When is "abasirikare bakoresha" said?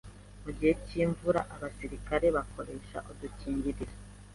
1.53-2.97